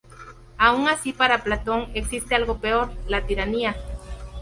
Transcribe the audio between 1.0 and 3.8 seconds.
para Platón existe algo peor: la tiranía.